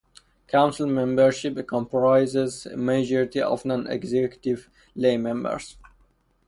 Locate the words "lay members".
4.95-5.77